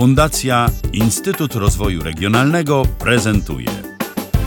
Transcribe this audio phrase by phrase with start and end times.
[0.00, 3.68] Fundacja Instytut Rozwoju Regionalnego prezentuje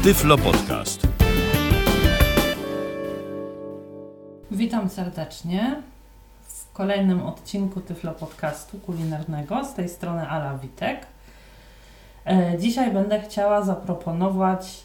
[0.03, 1.07] Tyflo Podcast.
[4.51, 5.81] Witam serdecznie
[6.47, 9.65] w kolejnym odcinku Tyflo Podcastu kulinarnego.
[9.65, 11.05] Z tej strony Ala Witek.
[12.25, 14.83] E, Dzisiaj będę chciała zaproponować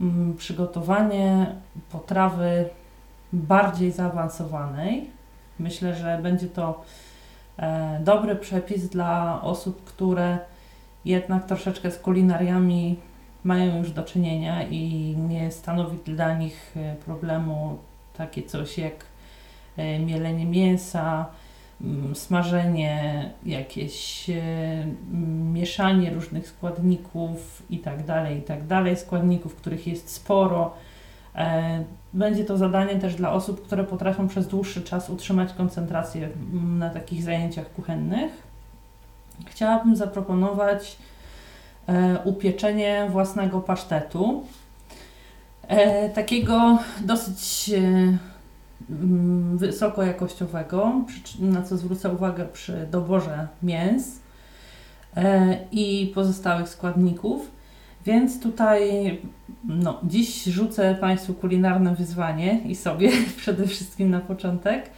[0.00, 1.46] mm, przygotowanie
[1.92, 2.68] potrawy
[3.32, 5.10] bardziej zaawansowanej.
[5.58, 6.84] Myślę, że będzie to
[8.00, 10.38] dobry przepis dla osób, które
[11.04, 12.96] jednak troszeczkę z kulinariami
[13.44, 17.78] mają już do czynienia i nie stanowi dla nich e, problemu
[18.16, 19.04] takie coś jak
[19.76, 21.26] e, mielenie mięsa,
[21.80, 24.36] mm, smażenie, jakieś e,
[25.52, 30.74] mieszanie różnych składników i tak dalej, i tak składników, których jest sporo.
[31.38, 36.78] E, Będzie to zadanie też dla osób, które potrafią przez dłuższy czas utrzymać koncentrację mm,
[36.78, 38.32] na takich zajęciach kuchennych.
[39.46, 40.96] Chciałabym zaproponować
[41.86, 44.44] e, upieczenie własnego pasztetu.
[45.62, 47.70] E, takiego dosyć
[48.90, 50.92] mm, wysokojakościowego,
[51.40, 54.20] na co zwrócę uwagę przy doborze mięs
[55.72, 57.50] i pozostałych składników.
[58.06, 59.18] Więc tutaj
[59.64, 64.90] no, dziś rzucę Państwu kulinarne wyzwanie i sobie przede wszystkim na początek.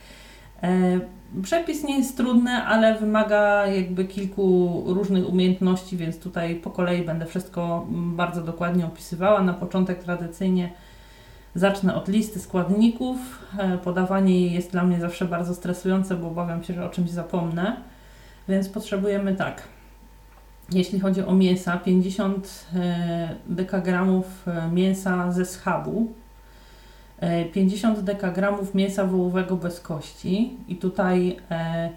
[0.62, 1.01] E,
[1.42, 7.27] Przepis nie jest trudny, ale wymaga jakby kilku różnych umiejętności, więc tutaj po kolei będę
[7.27, 9.42] wszystko bardzo dokładnie opisywała.
[9.42, 10.73] Na początek tradycyjnie
[11.55, 13.19] zacznę od listy składników.
[13.59, 17.11] E, Podawanie jej jest dla mnie zawsze bardzo stresujące, bo obawiam się, że o czymś
[17.11, 17.77] zapomnę.
[18.48, 19.62] Więc potrzebujemy tak.
[20.73, 26.13] Jeśli chodzi o mięsa, 50 e, dekagramów e, mięsa ze schabu,
[27.21, 31.91] e, 50 dekagramów mięsa wołowego bez kości i tutaj e,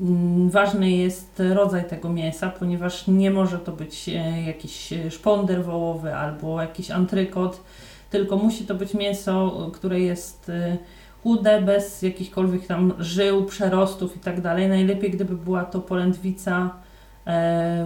[0.00, 6.14] mm, ważny jest rodzaj tego mięsa, ponieważ nie może to być e, jakiś szponder wołowy
[6.14, 7.60] albo jakiś antrykot,
[8.10, 10.76] tylko musi to być mięso, które jest e,
[11.22, 14.68] chude, bez jakichkolwiek tam żył, przerostów i tak dalej.
[14.68, 16.83] Najlepiej, gdyby była to polędwica e,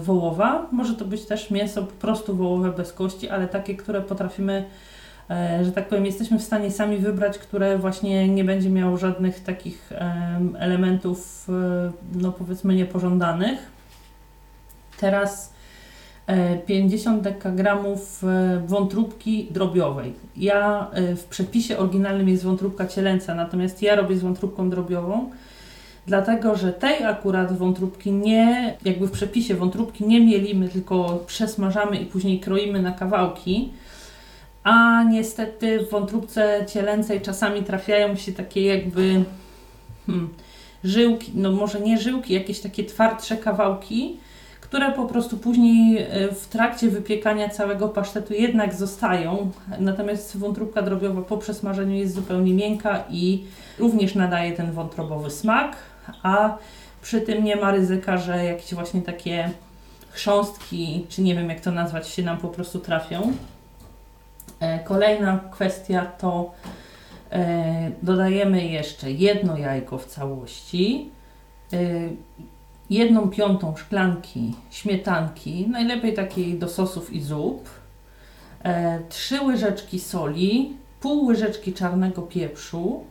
[0.01, 0.69] wołowa.
[0.73, 4.65] Może to być też mięso po prostu wołowe bez kości, ale takie, które potrafimy,
[5.31, 9.41] e, że tak powiem, jesteśmy w stanie sami wybrać, które właśnie nie będzie miało żadnych
[9.41, 13.59] takich em, elementów, e, no powiedzmy, niepożądanych.
[15.01, 15.53] Teraz
[16.27, 20.15] e, 50 dekagramów e, wątróbki drobiowej.
[20.37, 25.31] Ja e, w przepisie oryginalnym jest wątróbka cielęca, natomiast ja robię z wątróbką drobiową
[26.09, 32.07] dlatego że tej akurat wątróbki nie, jakby w przepisie wątróbki nie mielimy, tylko przesmażamy i
[32.07, 33.73] później kroimy na kawałki.
[34.65, 39.25] A niestety w wątróbce cielęcej czasami trafiają się takie jakby
[40.07, 40.29] hmm,
[40.85, 44.17] żyłki, no może nie żyłki, jakieś takie twardsze kawałki,
[44.61, 49.51] które po prostu później e, w trakcie wypiekania całego pasztetu jednak zostają.
[49.79, 53.45] Natomiast wątróbka drobiowa po przesmażeniu jest zupełnie miękka i
[53.79, 55.77] również nadaje ten wątrobowy smak,
[56.23, 56.57] a
[57.03, 59.51] przy tym nie ma ryzyka, że jakieś właśnie takie
[60.11, 63.33] chrząstki, czy nie wiem jak to nazwać, się nam po prostu trafią.
[64.61, 66.53] E, Kolejna kwestia to
[67.33, 71.11] e, dodajemy jeszcze jedno jajko w całości,
[71.73, 71.79] e,
[72.91, 77.69] jedną piątą szklanki śmietanki, najlepiej takiej do sosów i zup,
[79.09, 83.05] trzy łyżeczki soli, pół łyżeczki czarnego pieprzu,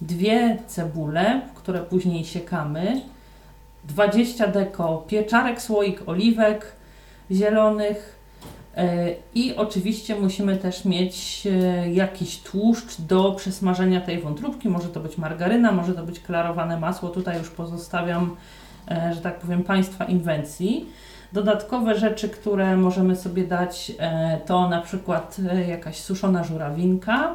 [0.00, 3.00] dwie cebule, które później siekamy,
[3.84, 6.72] 20 deko pieczarek, słoik oliwek
[7.30, 8.18] zielonych
[8.76, 14.68] e, i oczywiście musimy też mieć e, jakiś tłuszcz do przesmażenia tej wątróbki.
[14.68, 17.08] Może to być margaryna, może to być klarowane masło.
[17.08, 18.36] Tutaj już pozostawiam,
[18.90, 20.86] e, że tak powiem, Państwa inwencji.
[21.32, 23.92] Dodatkowe rzeczy, które możemy sobie dać,
[24.46, 25.36] to na przykład
[25.68, 27.34] jakaś suszona żurawinka,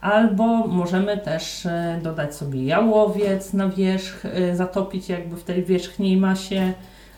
[0.00, 6.16] albo możemy też e, dodać sobie jałowiec na wierzch, e, zatopić jakby w tej wierzchniej
[6.16, 6.72] masie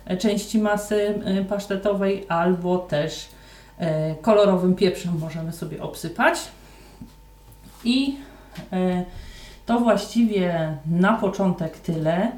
[0.05, 1.15] e, części masy
[1.49, 3.29] pasztetowej, albo też
[4.23, 6.39] kolorowym pieprzem możemy sobie obsypać.
[7.85, 8.17] I
[9.67, 12.33] to właściwie na początek tyle.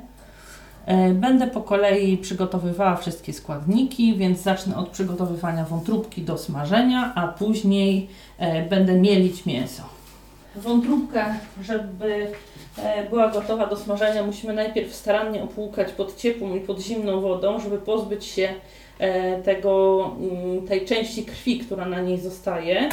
[1.15, 8.09] Będę po kolei przygotowywała wszystkie składniki, więc zacznę od przygotowywania wątróbki do smażenia, a później
[8.71, 9.94] będę mielić mięso.
[10.57, 11.25] Wątróbkę,
[11.63, 12.27] żeby
[12.79, 17.61] e, była gotowa do smażenia, musimy najpierw starannie opłukać pod ciepłą i pod zimną wodą,
[17.61, 18.49] żeby pozbyć się
[18.99, 22.89] e, tego, mm, tej części krwi, która na niej zostaje.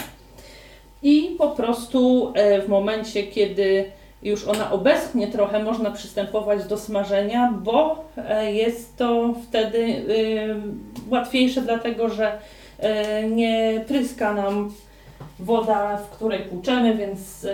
[1.03, 3.91] I po prostu e, w momencie, kiedy
[4.23, 8.05] już ona obeschnie trochę, można przystępować do smażenia, bo
[8.53, 10.55] jest to wtedy y,
[11.09, 12.37] łatwiejsze, dlatego że
[13.29, 14.71] nie pryska nam
[15.41, 17.53] woda, w której płuczemy, więc y,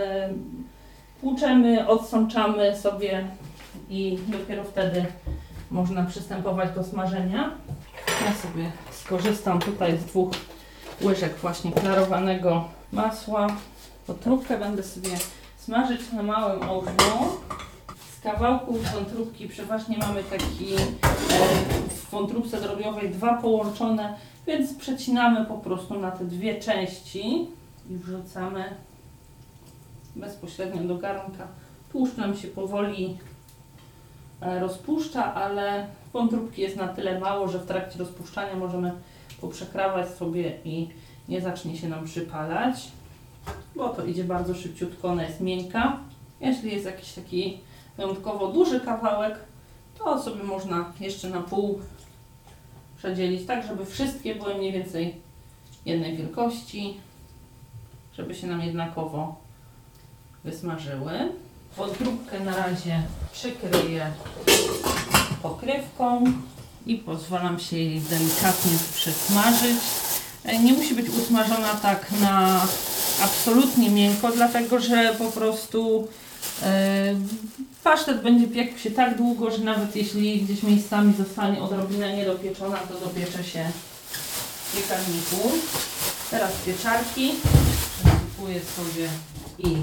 [1.21, 3.27] płuczemy, odsączamy sobie
[3.89, 5.05] i dopiero wtedy
[5.71, 7.51] można przystępować do smażenia.
[8.25, 10.31] Ja sobie skorzystam tutaj z dwóch
[11.01, 13.47] łyżek właśnie klarowanego masła.
[14.07, 15.09] Wątróbkę będę sobie
[15.57, 17.37] smażyć na małym ogniu.
[18.17, 20.77] Z kawałków wątróbki przeważnie mamy taki e,
[21.89, 24.13] w wątróbce drobiowej dwa połączone,
[24.47, 27.47] więc przecinamy po prostu na te dwie części
[27.89, 28.75] i wrzucamy
[30.15, 31.47] bezpośrednio do garnka.
[31.91, 33.17] Tłuszcz nam się powoli
[34.41, 38.91] e, rozpuszcza, ale wątróbki jest na tyle mało, że w trakcie rozpuszczania możemy
[39.41, 40.89] poprzekrawać sobie i
[41.29, 42.91] nie zacznie się nam przypalać,
[43.75, 45.99] bo to idzie bardzo szybciutko, ona jest miękka.
[46.41, 47.59] Jeśli jest jakiś taki
[47.97, 49.39] wyjątkowo duży kawałek,
[49.99, 51.79] to sobie można jeszcze na pół
[52.97, 55.15] przedzielić, tak żeby wszystkie były mniej więcej
[55.85, 56.97] jednej wielkości,
[58.17, 59.35] żeby się nam jednakowo
[60.43, 61.11] wysmażyły.
[61.77, 64.11] Wątróbkę na razie przykryję
[65.41, 66.23] pokrywką
[66.85, 69.77] i pozwalam się jej delikatnie przesmażyć.
[70.45, 72.61] E, Nie musi być usmażona tak na
[73.23, 76.07] absolutnie miękko, dlatego że po prostu
[76.63, 77.15] e,
[77.83, 82.93] pasztet będzie piekł się tak długo, że nawet jeśli gdzieś miejscami zostanie odrobinę niedopieczona, to
[83.05, 83.71] dopiecze się
[84.63, 85.51] w piekarniku.
[86.31, 87.31] Teraz pieczarki
[88.37, 89.09] przesypuję sobie
[89.59, 89.77] i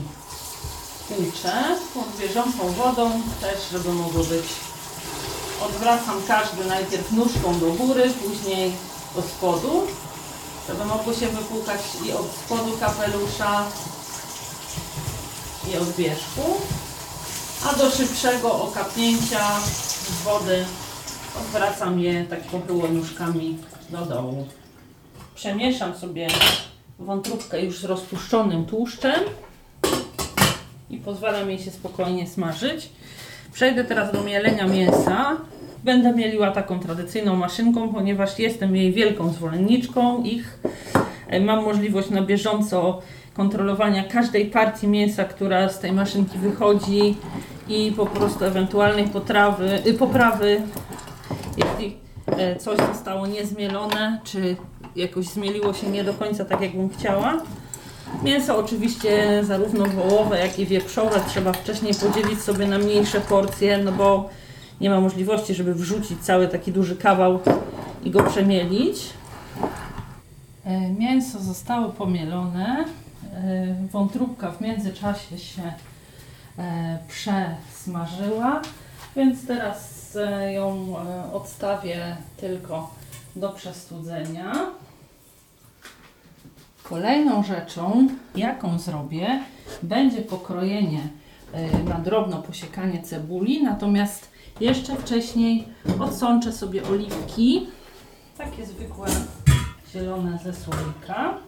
[1.08, 3.10] tłuczę pod bieżącą wodą
[3.40, 4.44] też, żeby mogło być
[5.62, 8.72] odwracam każdy najpierw nóżką do góry, później
[9.16, 9.86] do spodu,
[10.68, 13.64] żeby mogło się wypłukać i od spodu kapelusza
[15.72, 16.60] i od wierzchu,
[17.68, 20.64] a do szybszego okapnięcia z wody
[21.40, 23.58] odwracam je tak pochyło nóżkami
[23.90, 24.46] do dołu.
[25.34, 26.28] Przemieszam sobie
[26.98, 29.20] wątróbkę już z rozpuszczonym tłuszczem
[30.90, 32.88] i pozwalam jej się spokojnie smażyć.
[33.52, 35.36] Przejdę teraz do mielenia mięsa.
[35.84, 40.58] Będę mieliła taką tradycyjną maszynką, ponieważ jestem jej wielką zwolenniczką ich.
[41.28, 43.02] E, Mam możliwość na bieżąco
[43.34, 47.16] kontrolowania każdej partii mięsa, która z tej maszynki wychodzi
[47.68, 50.62] i po prostu ewentualnej potrawy, y, poprawy,
[51.56, 51.96] jeśli
[52.26, 54.56] e, coś zostało niezmielone, czy
[54.96, 57.42] jakoś zmieliło się nie do końca tak, jakbym chciała.
[58.22, 63.92] Mięso oczywiście zarówno wołowe, jak i wieprzowe trzeba wcześniej podzielić sobie na mniejsze porcje, no
[63.92, 64.28] bo
[64.80, 67.40] nie ma możliwości, żeby wrzucić cały taki duży kawał
[68.04, 68.96] i go przemielić.
[70.64, 72.84] E, Mięso zostało pomielone.
[73.34, 75.72] E, Wątróbka w międzyczasie się
[76.58, 78.62] e, przesmażyła,
[79.16, 79.94] więc teraz
[80.54, 80.96] ją
[81.32, 82.90] odstawię tylko
[83.36, 84.52] do przestudzenia.
[86.88, 89.40] Kolejną rzeczą, jaką zrobię,
[89.82, 91.08] będzie pokrojenie
[91.80, 95.64] y, na drobno posiekanie cebuli, natomiast jeszcze wcześniej
[96.00, 97.66] odsączę sobie oliwki,
[98.38, 99.08] takie zwykłe
[99.92, 101.38] zielone ze słoika.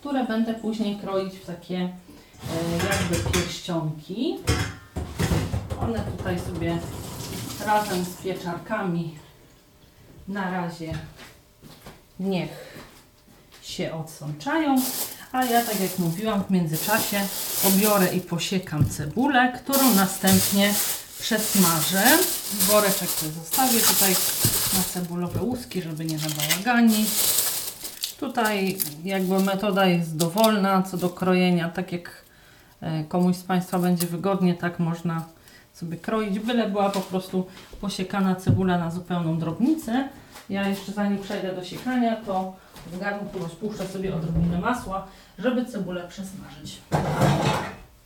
[0.00, 1.90] które będę później kroić w takie e,
[2.90, 4.38] jakby pierścionki.
[5.90, 6.78] One tutaj sobie
[7.66, 9.18] razem z pieczarkami
[10.28, 10.92] na razie
[12.20, 12.78] niech
[13.62, 14.76] się odsączają,
[15.32, 17.20] a ja tak jak mówiłam w międzyczasie
[17.62, 20.74] pobiorę i posiekam cebulę, którą następnie
[21.20, 22.02] przesmażę.
[22.52, 24.14] Woreczek sobie zostawię tutaj
[24.74, 27.08] na cebulowe łuski, żeby nie nabałaganić.
[28.20, 32.24] Tutaj jakby metoda jest dowolna co do krojenia, tak jak
[32.80, 35.39] e, komuś z Państwa będzie wygodnie, tak można
[35.80, 37.46] sobie kroić, byle była po prostu
[37.80, 40.08] posiekana cebula na zupełną drobnicę.
[40.50, 42.52] Ja jeszcze zanim przejdę do siekania, to
[42.92, 45.06] w garnku rozpuszczę sobie odrobinę masła,
[45.38, 46.78] żeby cebulę przesmażyć.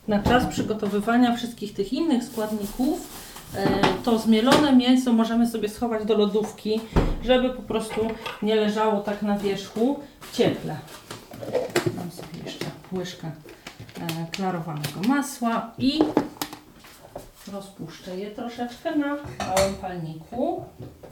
[0.08, 3.08] Na czas przygotowywania wszystkich tych innych składników,
[3.54, 3.68] e,
[4.04, 6.80] to zmielone mięso możemy sobie schować do lodówki,
[7.24, 8.00] żeby po prostu
[8.42, 10.76] nie leżało tak na wierzchu w cieple.
[11.96, 13.30] Dam sobie jeszcze łyżkę
[14.00, 16.00] e, klarowanego masła i
[17.54, 20.64] rozpuszczę je troszeczkę na małym palniku.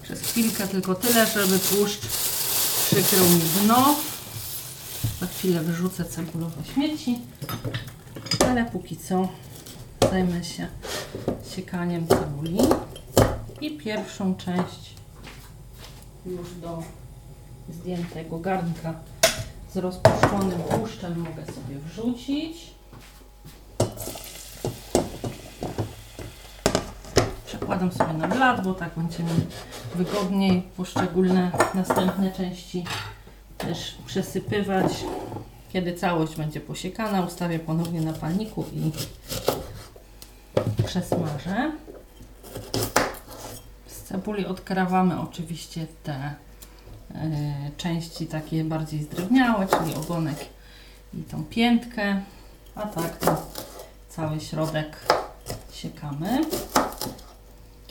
[0.02, 2.06] Przez chwilkę tylko tyle, żeby tłuszcz
[2.86, 3.94] przykrył mi dno.
[5.20, 7.18] Za chwilę wyrzucę cebulowe śmieci,
[8.48, 9.28] ale póki co
[10.10, 10.68] zajmę się
[11.54, 12.58] siekaniem cebuli
[13.60, 14.94] i pierwszą część
[16.26, 16.82] już do
[17.68, 18.94] zdjętego garnka
[19.72, 22.81] z rozpuszczonym tłuszczem mogę sobie wrzucić.
[27.72, 29.46] Przekładam sobie na blat, bo tak będzie mi
[29.94, 32.84] wygodniej poszczególne następne części
[33.58, 34.92] też przesypywać.
[35.72, 38.92] Kiedy całość będzie posiekana, ustawię ponownie na palniku i
[40.84, 41.72] przesmażę.
[43.86, 46.34] Z cebuli odkrawamy oczywiście te e,
[47.76, 50.46] części takie bardziej zdrewniałe, czyli ogonek
[51.14, 52.20] i tą piętkę,
[52.74, 53.46] a tak to
[54.08, 54.96] cały środek
[55.72, 56.40] siekamy.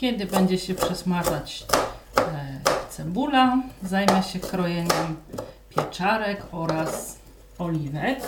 [0.02, 1.66] Kiedy będzie się przesmażać
[2.18, 2.22] e,
[2.90, 5.16] cebula, zajmę się krojeniem
[5.76, 7.18] pieczarek oraz
[7.58, 8.20] oliwek.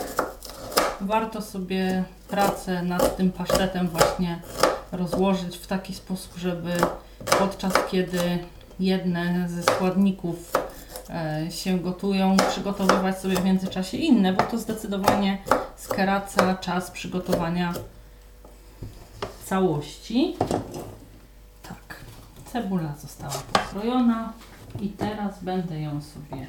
[1.01, 4.41] Warto sobie pracę nad tym pasztetem właśnie
[4.91, 6.71] rozłożyć w taki sposób, żeby
[7.39, 8.19] podczas kiedy
[8.79, 10.51] jedne ze składników
[11.09, 15.37] e, się gotują, przygotowywać sobie w międzyczasie inne, bo to zdecydowanie
[15.75, 17.73] skraca czas przygotowania
[19.45, 20.35] całości.
[22.55, 24.33] Cebula została pokrojona
[24.81, 26.47] i teraz będę ją sobie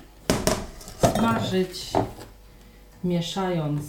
[1.15, 1.93] smażyć,
[3.05, 3.83] mieszając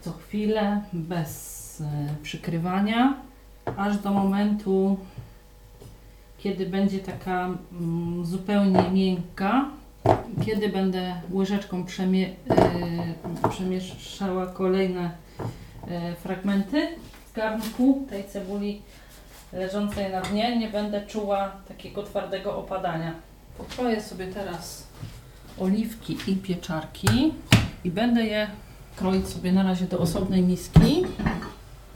[0.00, 3.16] co chwilę, bez e, przykrywania,
[3.76, 4.96] aż do momentu,
[6.38, 9.64] kiedy będzie taka mm, zupełnie miękka.
[10.46, 15.10] Kiedy będę łyżeczką przemie e, przemieszczała kolejne
[15.88, 16.88] e, fragmenty
[17.30, 18.82] z garnku tej cebuli
[19.54, 23.14] leżącej na dnie, nie będę czuła takiego twardego opadania.
[23.58, 24.86] Pokroję sobie teraz
[25.60, 27.32] oliwki i pieczarki
[27.84, 28.46] i będę je
[28.96, 31.02] kroić sobie na razie do osobnej miski,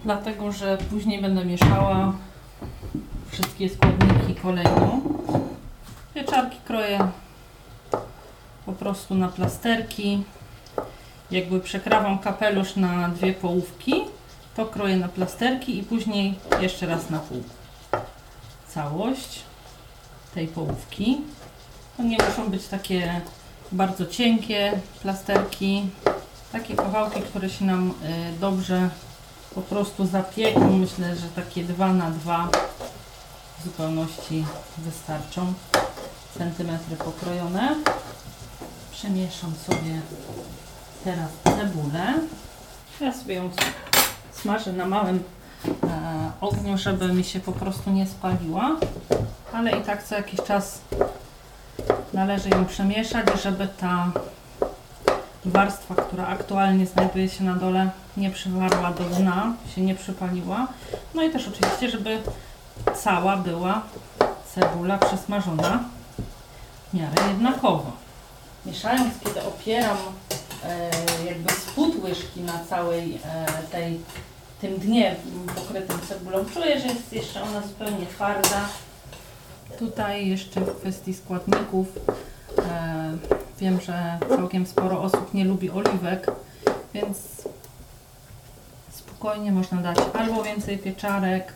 [0.05, 2.13] dlatego że później będę mieszała
[3.31, 5.01] wszystkie składniki kolejno.
[6.15, 7.09] Pieczarki kroję
[8.67, 10.23] po prostu na plasterki.
[11.31, 14.05] Jakby przekrawam kapelusz na dwie połówki,
[14.59, 17.43] to kroję na plasterki i później jeszcze raz na pół.
[18.69, 19.43] Całość
[20.35, 21.21] tej połówki.
[21.97, 23.21] To nie muszą być takie
[23.73, 25.87] bardzo cienkie plasterki,
[26.53, 27.93] takie kawałki, które się nam y,
[28.41, 28.91] dobrze
[29.55, 30.71] po prostu zapieką.
[30.71, 32.49] Myślę, że takie 2 na 2
[33.59, 34.45] w zupełności
[34.79, 35.53] wystarczą.
[36.39, 37.77] Centymetry pokrojone.
[38.93, 40.01] Przemieszam sobie
[41.05, 42.15] teraz cebulę.
[43.01, 43.51] Ja sobie ją
[44.43, 45.23] smażę na małym
[45.67, 48.77] e, ogniu, żeby mi się po prostu nie spaliła.
[49.53, 50.81] Ale i tak co jakiś czas
[52.13, 54.11] należy ją przemieszać, żeby ta
[55.45, 60.67] warstwa, która aktualnie znajduje się na dole, nie przywarła do dna, się nie przypaliła.
[61.15, 62.19] No i też oczywiście, żeby
[62.97, 63.83] cała była
[64.55, 65.85] cebula przesmażona
[66.91, 67.93] w miarę jednakowo.
[68.67, 69.97] Mieszając, kiedy opieram
[71.27, 74.01] jakby spód łyżki na całej e, tej,
[74.61, 75.17] tym dnie
[75.55, 78.69] pokrytym cebulą, czuję, że jest jeszcze ona zupełnie twarda.
[79.79, 81.87] Tutaj jeszcze w kwestii składników
[82.59, 83.17] e,
[83.61, 86.31] wiem, że całkiem sporo osób nie lubi oliwek,
[86.95, 87.19] więc
[88.91, 91.53] spokojnie można dać albo więcej pieczarek,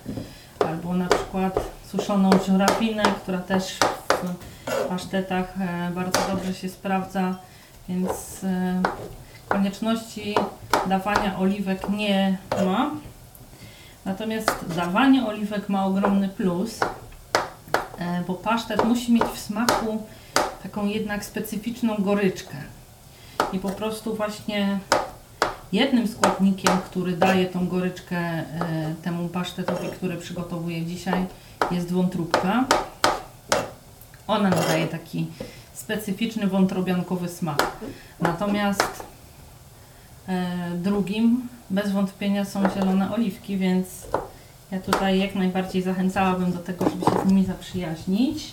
[0.58, 3.78] albo na przykład suszoną żurapinę, która też
[4.66, 7.36] w pasztetach e, bardzo dobrze się sprawdza,
[7.88, 8.82] więc e,
[9.48, 10.34] konieczności
[10.86, 12.90] dawania oliwek nie ma.
[14.04, 16.80] Natomiast dawanie oliwek ma ogromny plus,
[17.98, 20.02] e, bo pasztet musi mieć w smaku
[20.62, 22.56] taką jednak specyficzną goryczkę.
[23.52, 24.78] I po prostu właśnie
[25.72, 28.44] jednym składnikiem, który daje tą goryczkę e,
[29.02, 31.26] temu pasztetowi, który przygotowuję dzisiaj,
[31.70, 32.64] jest wątróbka.
[34.26, 35.26] Ona nadaje taki
[35.74, 37.76] specyficzny wątrobiankowy smak.
[38.20, 39.04] Natomiast
[40.28, 43.86] e, drugim bez wątpienia są zielone oliwki, więc
[44.70, 48.52] ja tutaj jak najbardziej zachęcałabym do tego, żeby się z nimi zaprzyjaźnić.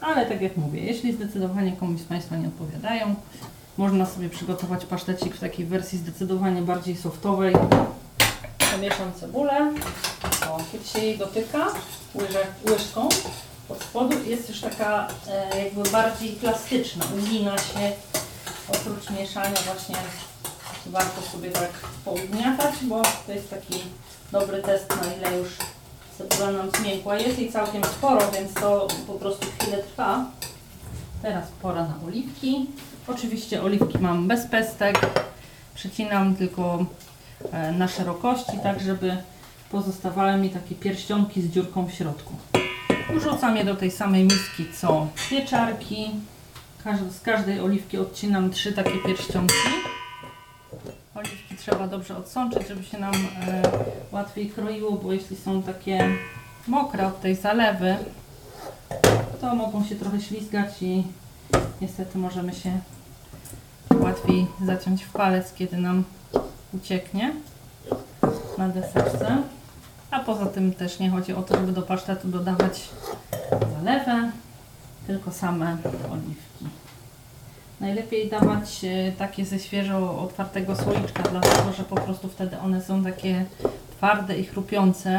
[0.00, 3.14] Ale tak jak mówię, jeśli zdecydowanie komuś z Państwa nie odpowiadają,
[3.76, 7.54] można sobie przygotować pasztecik w takiej wersji zdecydowanie bardziej softowej.
[8.72, 9.72] Zamieszam cebulę.
[10.50, 11.66] O, kiedy się jej dotyka
[12.64, 13.08] łyżką
[13.70, 17.04] od spodu jest już taka e, jakby bardziej plastyczna.
[17.18, 17.92] Ugina się
[18.68, 19.96] oprócz mieszania właśnie
[20.86, 21.70] warto sobie tak
[22.04, 23.74] pougniatać, bo to jest taki
[24.32, 25.48] dobry test na ile już
[26.18, 27.16] cebula nam zmiękła.
[27.16, 30.24] Jest jej całkiem sporo, więc to po prostu chwilę trwa.
[31.22, 32.66] Teraz pora na oliwki.
[33.06, 35.00] Oczywiście oliwki mam bez pestek.
[35.74, 36.84] Przecinam tylko
[37.52, 39.16] e, na szerokości, tak żeby
[39.70, 42.34] pozostawały mi takie pierścionki z dziurką w środku.
[43.14, 46.10] Wrzucam je do tej samej miski co pieczarki.
[47.10, 49.54] Z każdej oliwki odcinam trzy takie pierścionki.
[51.14, 53.62] Oliwki trzeba dobrze odsączyć, żeby się nam e,
[54.12, 56.08] łatwiej kroiło, bo jeśli są takie
[56.66, 57.96] mokre od tej zalewy,
[59.40, 61.04] to mogą się trochę ślizgać i
[61.80, 62.78] niestety możemy się
[64.00, 66.04] łatwiej zaciąć w palec, kiedy nam
[66.74, 67.32] ucieknie
[68.58, 69.42] na deserce.
[70.10, 72.88] A poza tym też nie chodzi o to, żeby do pasztetu dodawać
[73.76, 74.30] zalewę,
[75.06, 75.76] tylko same
[76.12, 76.64] oliwki.
[77.80, 83.04] Najlepiej dawać e, takie ze świeżo otwartego słoiczka, dlatego że po prostu wtedy one są
[83.04, 83.44] takie
[83.96, 85.18] twarde i chrupiące.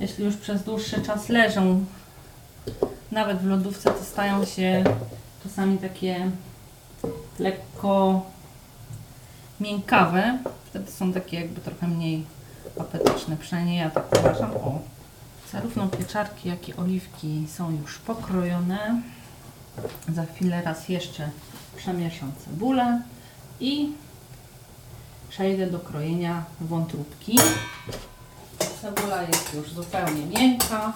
[0.00, 1.84] Jeśli już przez dłuższy czas leżą,
[3.12, 4.84] nawet w lodówce, to stają się
[5.42, 6.30] czasami takie
[7.38, 8.22] lekko
[9.60, 10.38] miękkawe.
[10.70, 12.24] Wtedy są takie jakby trochę mniej
[13.24, 14.50] apetyczne, przynajmniej ja tak uważam.
[14.50, 14.78] O,
[15.52, 19.02] zarówno pieczarki, jak i oliwki są już pokrojone.
[20.14, 21.30] Za chwilę raz jeszcze
[21.76, 23.02] przemieszam cebulę
[23.60, 23.92] i
[25.28, 27.38] przejdę do krojenia wątróbki.
[28.82, 30.92] Cebula jest już zupełnie miękka,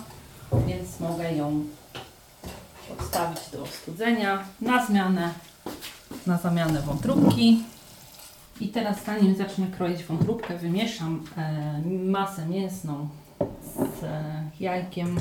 [0.67, 1.65] więc mogę ją
[2.99, 5.35] odstawić do ostudzenia na zmianę,
[6.27, 7.65] na zamianę wątróbki.
[8.61, 13.09] I teraz zanim zacznę kroić wątróbkę, wymieszam e, masę mięsną
[13.63, 14.25] z e,
[14.61, 15.19] jajkiem,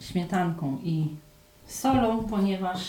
[0.00, 1.06] śmietanką i
[1.66, 2.80] solą, ponieważ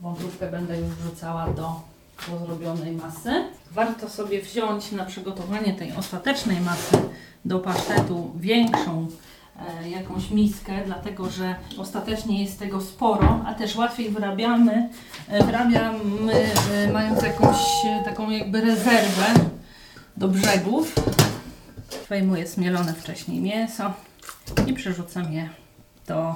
[0.00, 1.80] wątróbkę będę już wrzucała do,
[2.28, 3.44] do zrobionej masy.
[3.70, 6.98] Warto sobie wziąć na przygotowanie tej ostatecznej masy
[7.44, 9.06] do pasztetu większą
[9.88, 14.88] jakąś miskę, dlatego że ostatecznie jest tego sporo, a też łatwiej wyrabiamy,
[15.28, 16.32] e, wyrabiamy
[16.74, 19.26] e, mając jakąś e, taką jakby rezerwę
[20.16, 20.94] do brzegów.
[22.08, 23.92] Wejmuję smielone wcześniej mięso
[24.66, 25.48] i przerzucam je
[26.06, 26.34] do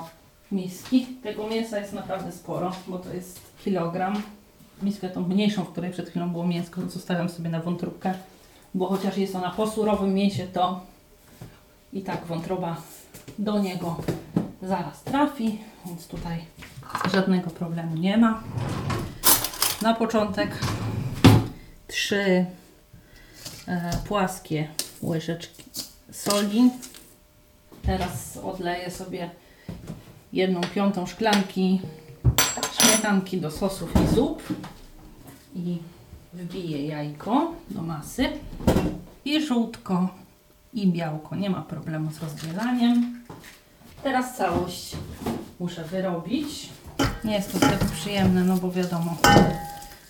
[0.52, 1.06] miski.
[1.22, 4.22] Tego mięsa jest naprawdę sporo, bo to jest kilogram.
[4.82, 8.14] Miskę tą mniejszą, w której przed chwilą było mięsko, zostawiam sobie na wątróbkę,
[8.74, 10.80] bo chociaż jest ona po surowym mięsie, to
[11.92, 12.76] i tak wątroba
[13.38, 13.96] do niego
[14.62, 16.44] zaraz trafi, więc tutaj
[17.12, 18.42] żadnego problemu nie ma.
[19.82, 20.58] Na początek
[21.86, 22.46] trzy
[23.68, 24.68] e, płaskie
[25.02, 25.62] łyżeczki
[26.12, 26.70] soli.
[27.82, 29.30] Teraz odleję sobie
[30.32, 31.80] jedną piątą szklanki
[32.80, 34.42] śmietanki do sosów i zup
[35.54, 35.78] i
[36.32, 38.28] wbiję jajko do masy
[39.24, 40.08] i żółtko
[40.74, 41.36] i białko.
[41.36, 43.22] Nie ma problemu z rozdzielaniem.
[44.02, 44.96] Teraz całość
[45.60, 46.68] muszę wyrobić.
[47.24, 49.16] Nie jest to zbyt przyjemne, no bo wiadomo,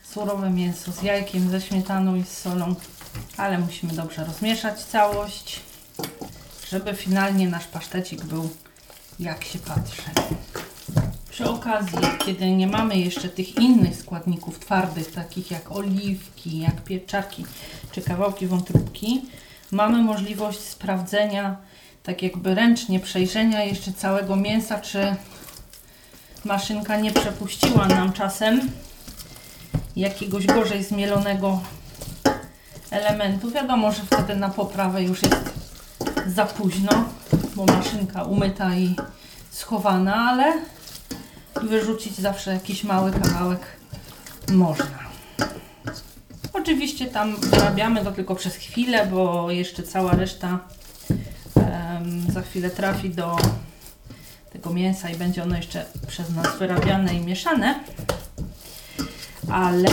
[0.03, 2.75] surowe mięso z jajkiem, ze śmietaną i z solą,
[3.37, 5.61] ale musimy dobrze rozmieszać całość,
[6.71, 8.49] żeby finalnie nasz pasztecik był
[9.21, 10.03] jak się patrzy.
[11.31, 17.45] Przy okazji, kiedy nie mamy jeszcze tych innych składników twardych, takich jak oliwki, jak pieczarki
[17.93, 19.23] czy kawałki wątróbki,
[19.75, 21.57] mamy możliwość sprawdzenia,
[22.03, 25.17] tak jakby ręcznie przejrzenia jeszcze całego mięsa, czy
[26.45, 28.61] maszynka nie przepuściła nam czasem
[29.97, 31.61] jakiegoś gorzej zmielonego
[32.91, 33.51] elementu.
[33.51, 35.53] Wiadomo, że wtedy na poprawę już jest
[36.27, 37.05] za późno,
[37.55, 38.97] bo maszynka umyta i
[39.51, 40.53] schowana, ale
[41.63, 43.61] wyrzucić zawsze jakiś mały kawałek
[44.53, 45.04] można.
[46.65, 50.59] Oczywiście tam wyrabiamy to tylko przez chwilę, bo jeszcze cała reszta
[51.57, 53.37] em, za chwilę trafi do
[54.53, 57.81] tego mięsa i będzie ono jeszcze przez nas wyrabiane i mieszane.
[59.51, 59.89] Ale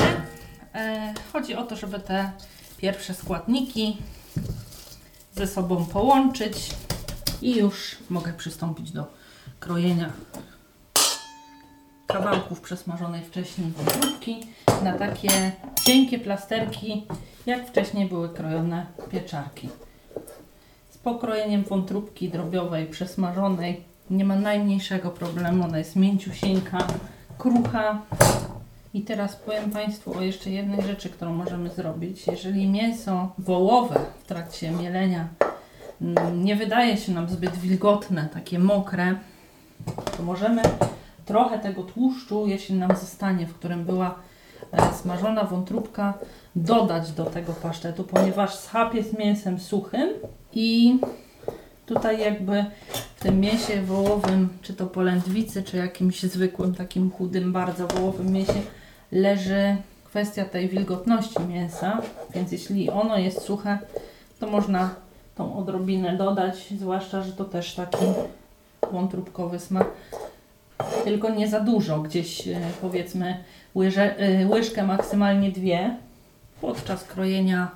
[0.76, 2.32] e, chodzi o to, żeby te
[2.78, 3.98] pierwsze składniki
[5.36, 6.70] ze sobą połączyć
[7.42, 9.08] i już mogę przystąpić do
[9.60, 10.12] krojenia
[12.08, 14.48] kawałków przesmażonej wcześniej wątróbki
[14.84, 15.52] na takie
[15.84, 17.08] cienkie plasterki,
[17.46, 19.70] jak wcześniej były krojone pieczarki.
[20.90, 26.78] Z pokrojeniem wątróbki drobiowej, przesmażonej nie ma najmniejszego problemu, ona jest mięciusieńka,
[27.38, 28.02] krucha.
[28.94, 32.28] I teraz powiem Państwu o jeszcze jednej rzeczy, którą możemy zrobić.
[32.28, 35.28] Jeżeli mięso wołowe w trakcie mielenia
[36.02, 39.16] mm, nie wydaje się nam zbyt wilgotne, takie mokre,
[40.18, 40.62] to możemy
[41.26, 44.16] trochę tego tłuszczu, jeśli nam zostanie, w którym była
[45.02, 46.14] smażona wątróbka,
[46.56, 50.10] dodać do tego pasztetu, ponieważ schab jest mięsem suchym
[50.54, 51.00] i
[51.86, 52.66] tutaj jakby
[53.16, 58.62] w tym mięsie wołowym, czy to polędwicy, czy jakimś zwykłym, takim chudym, bardzo wołowym mięsie,
[59.12, 62.02] leży kwestia tej wilgotności mięsa,
[62.36, 63.80] więc jeśli ono jest suche,
[64.40, 64.96] to można
[65.36, 68.06] tą odrobinę dodać, zwłaszcza, że to też taki
[68.92, 69.88] wątróbkowy smak
[71.04, 73.44] tylko nie za dużo, gdzieś e, powiedzmy
[73.76, 75.96] łyże, e, łyżkę maksymalnie dwie
[76.62, 77.72] podczas krojenia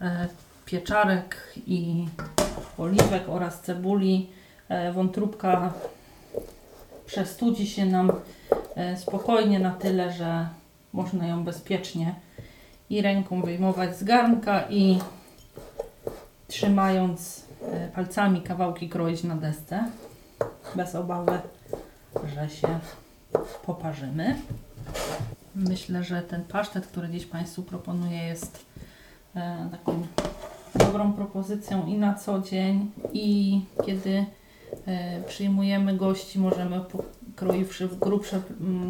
[0.00, 0.28] e,
[0.64, 2.06] pieczarek i
[2.78, 4.30] oliwek oraz cebuli.
[4.92, 5.72] Wątróbka
[7.06, 8.12] przestudzi się nam
[8.96, 10.48] spokojnie na tyle, że
[10.92, 12.14] można ją bezpiecznie
[12.90, 14.98] i ręką wyjmować z garnka i
[16.48, 17.44] trzymając
[17.94, 19.84] palcami kawałki kroić na desce
[20.74, 21.38] bez obawy,
[22.34, 22.78] że się
[23.66, 24.36] poparzymy.
[25.54, 28.64] Myślę, że ten pasztet, który dziś Państwu proponuję jest
[29.36, 30.06] e, taką
[30.74, 34.24] dobrą propozycją i na co dzień i kiedy
[34.86, 38.42] e, przyjmujemy gości, możemy pokroiwszy w grubsze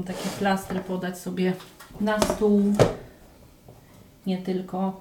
[0.06, 1.52] takie plastry podać sobie
[2.00, 2.62] na stół.
[4.26, 5.00] Nie tylko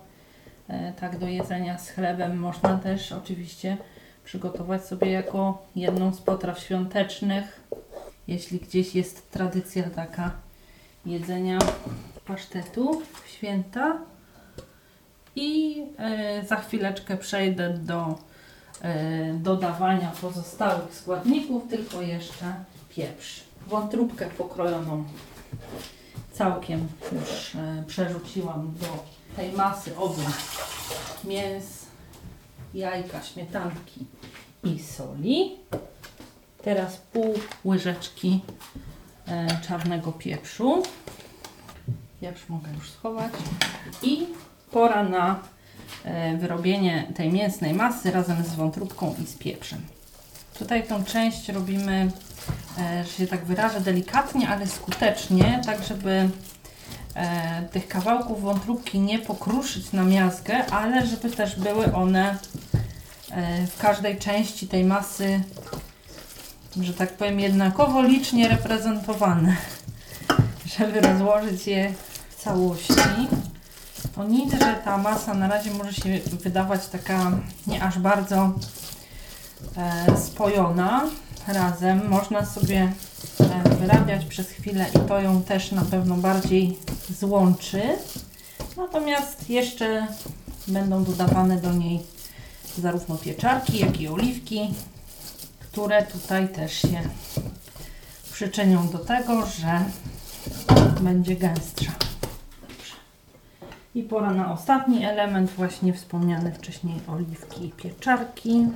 [0.67, 3.77] e, tak do jedzenia z chlebem, można też oczywiście
[4.23, 7.62] przygotować sobie jako jedną z potraw świątecznych.
[8.27, 10.31] Jeśli gdzieś jest tradycja taka
[11.05, 11.59] jedzenia
[12.25, 13.97] pasztetu w święta.
[15.35, 18.19] I e, za chwileczkę przejdę do
[18.81, 22.53] e, dodawania pozostałych składników, tylko jeszcze
[22.89, 23.43] pieprz.
[23.67, 25.03] Wątróbkę pokrojoną
[26.33, 29.03] całkiem już e, przerzuciłam do
[29.35, 30.21] tej masy obu
[31.23, 31.65] mięs,
[32.73, 34.05] jajka, śmietanki
[34.63, 35.55] i soli.
[36.67, 37.34] Teraz pół
[37.65, 38.41] łyżeczki
[39.27, 40.84] e, czarnego pieprzu.
[42.21, 43.32] Pieprz mogę już schować.
[44.03, 44.25] I
[44.71, 45.39] pora na
[46.03, 49.82] e, wyrobienie tej mięsnej masy razem z wątróbką i z pieprzem.
[50.60, 52.12] Tutaj tą część robimy,
[52.80, 56.30] e, że się tak wyrażę, delikatnie, ale skutecznie, tak żeby
[57.71, 62.38] tych kawałków wątróbki nie pokruszyć na miazgę, ale żeby też były one
[63.71, 65.41] w każdej części tej masy,
[66.81, 69.55] że tak powiem, jednakowo licznie reprezentowane,
[70.77, 71.93] żeby rozłożyć je
[72.29, 73.27] w całości.
[74.15, 77.31] To nic, że ta masa na razie może się wydawać taka
[77.67, 78.51] nie aż bardzo
[79.77, 81.03] e, spojona
[81.47, 82.09] razem.
[82.09, 82.91] Można sobie
[83.39, 86.79] e, wyrabiać przez chwilę i to ją też na pewno bardziej
[87.19, 87.81] złączy.
[88.77, 90.07] Natomiast jeszcze
[90.67, 91.99] będą dodawane do niej
[92.77, 94.73] zarówno pieczarki, jak i oliwki,
[95.77, 97.01] które tutaj też się
[98.31, 99.81] przyczynią do tego, że
[101.01, 101.91] będzie gęstsza.
[103.95, 108.67] I pora na ostatni element, właśnie wspomniane wcześniej oliwki i pieczarki.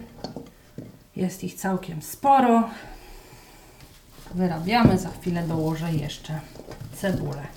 [1.16, 2.70] Jest ich całkiem sporo.
[4.36, 6.40] Wyrabiamy, za chwilę dołożę jeszcze
[6.96, 7.48] cebulę.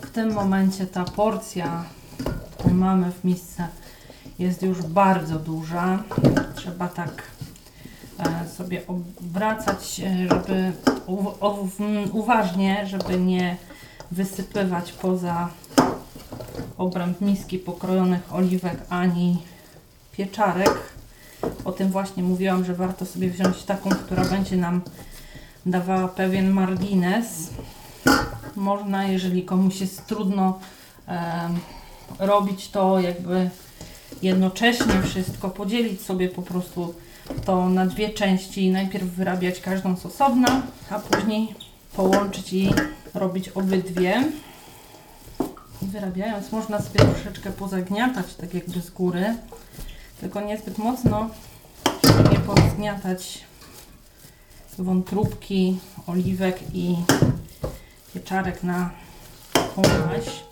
[0.00, 1.84] W tym momencie ta porcja,
[2.58, 3.68] którą mamy w misce,
[4.38, 6.02] jest już bardzo duża.
[6.54, 7.22] Trzeba tak
[8.56, 10.72] sobie obracać, e, żeby
[12.12, 13.56] uważnie, żeby nie
[14.10, 15.48] wysypywać poza
[16.78, 19.42] obręb miski pokrojonych oliwek ani
[20.12, 20.78] pieczarek.
[21.64, 24.80] O tym właśnie mówiłam, że warto sobie wziąć taką, która będzie nam
[25.66, 27.50] dawała pewien margines.
[28.56, 30.58] Można, jeżeli komuś jest trudno
[31.08, 31.48] e,
[32.18, 33.50] robić to jakby
[34.22, 36.94] jednocześnie wszystko, podzielić sobie po prostu
[37.44, 41.54] to na dwie części najpierw wyrabiać każdą z osobna, a później
[41.96, 42.70] połączyć i
[43.14, 44.24] robić obydwie.
[45.82, 49.36] Wyrabiając można sobie troszeczkę pozagniatać tak jakby z góry,
[50.20, 51.30] tylko niezbyt mocno,
[52.04, 53.44] żeby nie pozgniatać
[54.78, 56.96] wątróbki, oliwek i
[58.14, 58.90] pieczarek na
[59.52, 60.44] taką maść.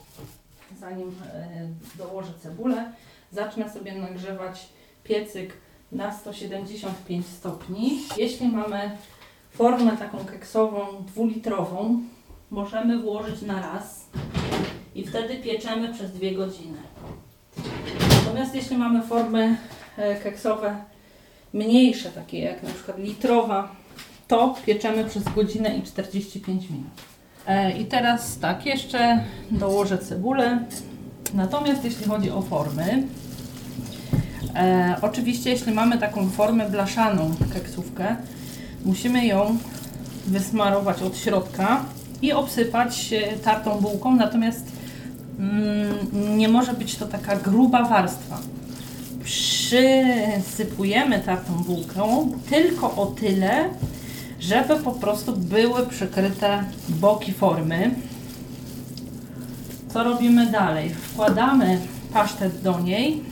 [0.81, 2.93] Zanim e, dołożę cebulę,
[3.33, 4.69] zacznę sobie nagrzewać
[5.05, 5.53] piecyk
[5.93, 8.01] na 175 stopni.
[8.17, 8.91] Jeśli mamy
[9.51, 12.03] formę taką keksową, dwulitrową,
[12.51, 14.07] możemy włożyć na raz
[14.95, 16.79] i wtedy pieczemy przez 2 godziny.
[18.25, 19.57] Natomiast jeśli mamy formy
[19.97, 20.77] e, keksowe
[21.53, 23.77] mniejsze, takie jak na przykład litrowa,
[24.29, 26.87] to pieczemy przez godzinę i 45 minut.
[27.47, 30.65] E, I teraz tak, jeszcze dołożę cebulę.
[31.35, 33.03] Natomiast jeśli chodzi o formy,
[34.59, 38.17] e, oczywiście jeśli mamy taką formę blaszaną keksówkę,
[38.85, 39.59] musimy ją
[40.27, 41.85] wysmarować od środka
[42.23, 44.73] i obsypać e, tartą bułką, natomiast
[45.39, 48.39] mm, nie może być to taka gruba warstwa.
[49.25, 53.69] Przysypujemy tartą bułką tylko o tyle,
[54.41, 57.91] żeby po prostu były przykryte boki formy.
[59.89, 60.91] Co robimy dalej?
[60.91, 61.79] Wkładamy
[62.13, 63.23] pasztet do niej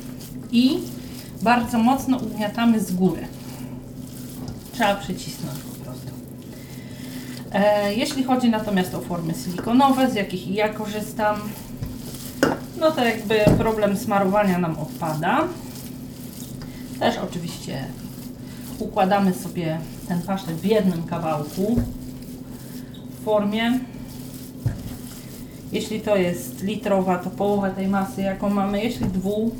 [0.52, 0.78] i
[1.42, 3.26] bardzo mocno ugniatamy z góry.
[4.72, 6.10] Trzeba przycisnąć po prostu.
[7.52, 11.36] E, jeśli chodzi natomiast o formy silikonowe, z jakich ja korzystam,
[12.80, 15.44] no to jakby problem smarowania nam odpada.
[16.98, 17.84] Też oczywiście
[18.78, 21.80] układamy sobie ten pasztet w jednym kawałku
[23.10, 23.78] w formie.
[25.72, 28.84] Jeśli to jest litrowa, to połowę tej masy, jaką mamy.
[28.84, 29.50] Jeśli dwu,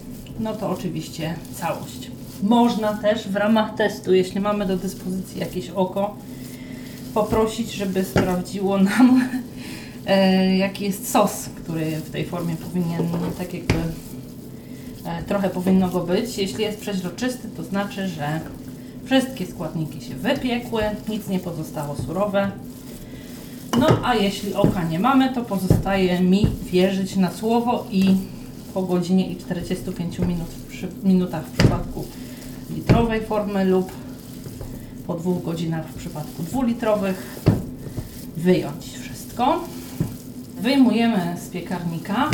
[0.40, 2.10] no to oczywiście całość.
[2.42, 6.16] Można też w ramach testu, jeśli mamy do dyspozycji jakieś oko,
[7.14, 9.28] poprosić, żeby sprawdziło nam,
[10.06, 13.74] e, jaki jest sos, który w tej formie powinien, tak jakby
[15.04, 16.38] e, trochę powinno go być.
[16.38, 18.40] Jeśli jest przeźroczysty, to znaczy, że
[19.04, 22.50] wszystkie składniki się wypiekły, nic nie pozostało surowe.
[23.78, 28.16] No a jeśli oka nie mamy, to pozostaje mi wierzyć na słowo i
[28.76, 32.04] po godzinie i 45 minut w przy, minutach w przypadku
[32.70, 33.92] litrowej formy lub
[35.06, 37.40] po dwóch godzinach w przypadku dwulitrowych
[38.36, 39.60] wyjąć wszystko.
[40.60, 42.30] Wyjmujemy z piekarnika,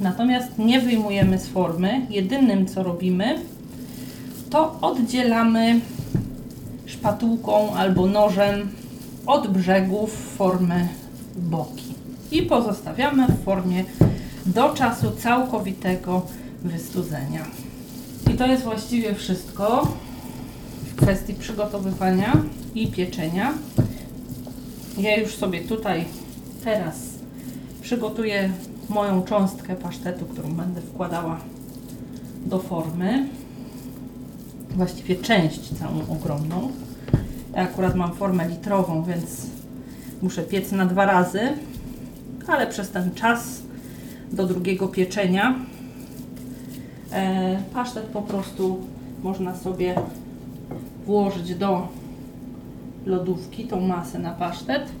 [0.00, 2.06] natomiast nie wyjmujemy z formy.
[2.10, 3.38] Jedynym co robimy,
[4.50, 5.80] to oddzielamy
[6.86, 8.70] szpatułką albo nożem
[9.26, 10.88] od brzegów formy
[11.36, 11.94] boki
[12.32, 13.84] i pozostawiamy w formie
[14.54, 16.22] do czasu całkowitego
[16.64, 17.44] wystudzenia.
[18.32, 19.92] I to jest właściwie wszystko
[20.84, 22.32] w kwestii przygotowywania
[22.74, 23.52] i pieczenia.
[24.98, 26.04] Ja już sobie tutaj
[26.64, 26.96] teraz
[27.80, 28.52] przygotuję
[28.88, 31.40] moją cząstkę pasztetu, którą będę wkładała
[32.46, 33.28] do formy.
[34.70, 36.72] Właściwie część całą ogromną.
[37.54, 39.46] Ja akurat mam formę litrową, więc
[40.22, 41.40] muszę piec na dwa razy,
[42.46, 43.67] ale przez ten czas
[44.32, 45.54] do drugiego pieczenia
[47.12, 48.80] e, pasztet po prostu
[49.22, 49.94] można sobie
[51.06, 51.88] włożyć do
[53.06, 54.92] lodówki, tą masę na pasztet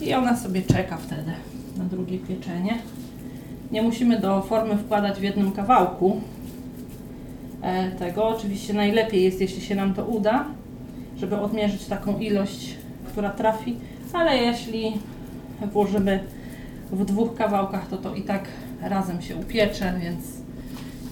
[0.00, 1.32] i ona sobie czeka wtedy
[1.78, 2.78] na drugie pieczenie.
[3.70, 6.20] Nie musimy do formy wkładać w jednym kawałku
[7.62, 8.28] e, tego.
[8.28, 10.44] Oczywiście najlepiej jest, jeśli się nam to uda,
[11.16, 12.74] żeby odmierzyć taką ilość,
[13.06, 13.76] która trafi,
[14.12, 14.92] ale jeśli
[15.72, 16.24] włożymy
[16.92, 18.44] w dwóch kawałkach, to to i tak
[18.82, 20.24] razem się upiecze, więc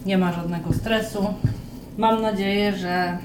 [0.06, 1.26] nie ma żadnego stresu.
[1.98, 3.18] Mam nadzieję, że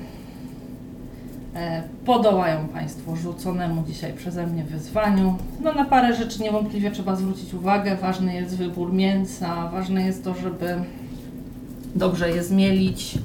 [1.55, 5.37] e, podołają Państwo rzuconemu dzisiaj przeze mnie wyzwaniu.
[5.61, 7.95] No na parę rzeczy niewątpliwie trzeba zwrócić uwagę.
[7.95, 10.75] Ważny jest wybór mięsa, ważne jest to, żeby
[11.95, 13.17] dobrze je zmielić,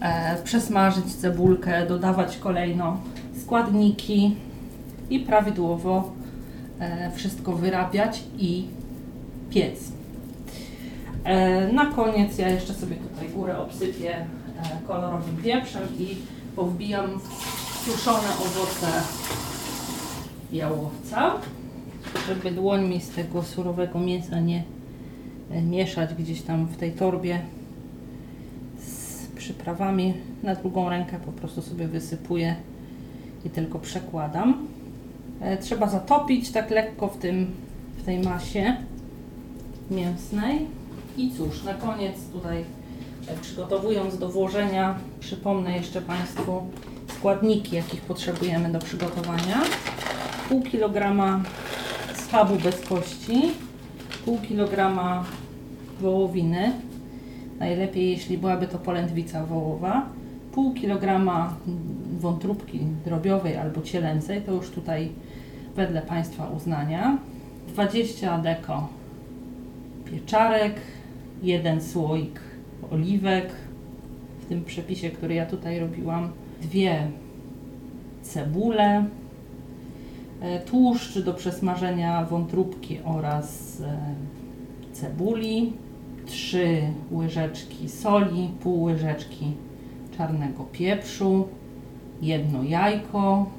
[0.00, 2.96] e, przesmażyć cebulkę, dodawać kolejno
[3.42, 4.36] składniki
[5.10, 6.12] i prawidłowo
[7.14, 8.64] wszystko wyrabiać i
[9.50, 9.92] piec.
[11.24, 14.26] E, na koniec ja jeszcze sobie tutaj górę obsypię e,
[14.86, 16.16] kolorowym pieprzem i
[16.56, 17.20] powbijam
[17.84, 18.86] suszone owoce
[20.52, 21.32] jałowca,
[22.28, 24.64] żeby dłoń mi z tego surowego mięsa nie
[25.50, 27.40] e, mieszać gdzieś tam w tej torbie
[28.78, 30.14] z przyprawami.
[30.42, 32.56] Na drugą rękę po prostu sobie wysypuję
[33.44, 34.73] i tylko przekładam.
[35.44, 37.50] E, Trzeba zatopić tak lekko w, tym,
[37.96, 38.76] w tej masie
[39.90, 40.66] mięsnej.
[41.16, 42.64] I cóż, na koniec tutaj
[43.28, 46.62] e, przygotowując do włożenia, przypomnę jeszcze Państwu
[47.18, 49.60] składniki, jakich potrzebujemy do przygotowania.
[50.48, 51.42] Pół kilograma
[52.14, 53.42] schabu bez kości,
[54.24, 55.24] pół kilograma
[56.00, 56.72] wołowiny,
[57.58, 60.06] najlepiej jeśli byłaby to polędwica wołowa,
[60.52, 61.56] pół kilograma
[62.20, 65.12] wątróbki drobiowej albo cielęcej, to już tutaj
[65.76, 67.18] wedle Państwa uznania,
[67.68, 68.88] 20 deko
[70.04, 70.74] pieczarek,
[71.42, 72.40] jeden słoik
[72.90, 73.52] oliwek,
[74.40, 76.28] w tym przepisie, który ja tutaj robiłam,
[76.62, 77.06] dwie
[78.22, 79.04] cebule,
[80.40, 83.98] e, tłuszcz do przesmażenia wątróbki oraz e,
[84.92, 85.72] cebuli,
[86.26, 86.82] trzy
[87.12, 89.52] łyżeczki soli, pół łyżeczki
[90.18, 91.48] czarnego pieprzu,
[92.22, 93.50] jedno jajko,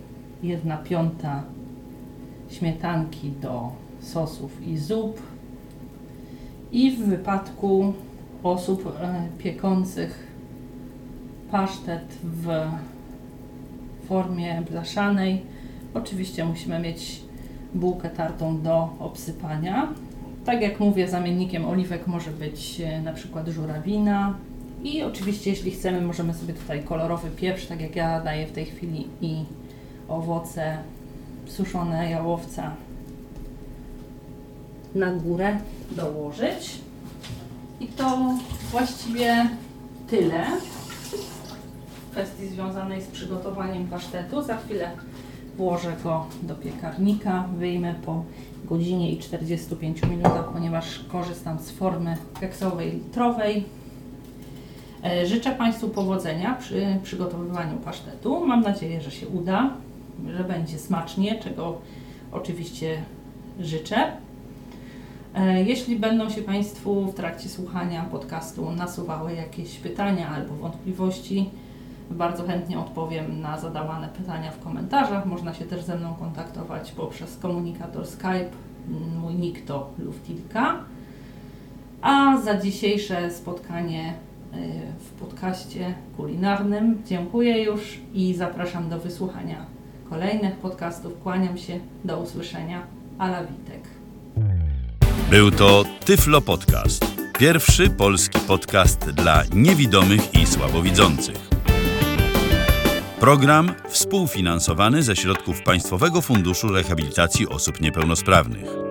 [0.44, 1.44] jedna piąta
[2.50, 5.22] śmietanki do sosów i zup.
[6.72, 7.94] I w wypadku
[8.44, 10.28] osób e, piekących
[11.52, 12.48] pasztet w
[14.08, 15.42] formie blaszanej,
[15.94, 17.22] oczywiście musimy mieć
[17.76, 19.94] bułkę tartą do obsypania.
[20.46, 24.38] Tak jak mówię, zamiennikiem oliwek może być e, na przykład żurawina.
[24.84, 28.66] I oczywiście, jeśli chcemy, możemy sobie tutaj kolorowy pieprz, tak jak ja daję w tej
[28.66, 29.44] chwili, i
[30.08, 30.78] owoce
[31.48, 32.72] suszone jałowca
[34.96, 35.60] na górę
[35.92, 36.80] dołożyć.
[37.80, 38.34] I to
[38.72, 39.50] właściwie
[40.08, 40.46] tyle
[42.08, 44.42] w kwestii związanej z przygotowaniem pasztetu.
[44.42, 44.92] Za chwilę
[45.58, 48.24] Włożę go do piekarnika, wyjmę po
[48.66, 53.66] godzinie i 45 minutach, ponieważ korzystam z formy keksowej litrowej.
[55.04, 58.46] E, Życzę Państwu powodzenia przy przygotowywaniu pasztetu.
[58.46, 59.74] Mam nadzieję, że się uda,
[60.38, 61.82] że będzie smacznie, czego
[62.32, 63.04] oczywiście
[63.60, 64.12] życzę.
[65.36, 71.50] E, Jeśli będą się Państwu w trakcie słuchania podcastu nasuwały jakieś pytania albo wątpliwości,
[72.12, 75.26] bardzo chętnie odpowiem na zadawane pytania w komentarzach.
[75.26, 78.50] Można się też ze mną kontaktować poprzez komunikator Skype.
[79.22, 80.80] Mój nick to Luftilka.
[82.02, 84.14] A za dzisiejsze spotkanie
[84.54, 84.58] y,
[85.00, 89.75] w podcaście kulinarnym dziękuję już i zapraszam do wysłuchania
[90.10, 91.20] kolejnych podcastów.
[91.24, 91.80] Kłaniam się.
[92.04, 92.88] Do usłyszenia.
[93.18, 93.84] Ala Witek.
[95.30, 97.06] Był to Tyflo Podcast.
[97.40, 101.50] Pierwszy polski podcast dla niewidomych i słabowidzących.
[103.20, 108.85] Program współfinansowany ze środków Państwowego Funduszu Rehabilitacji Osób Niepełnosprawnych.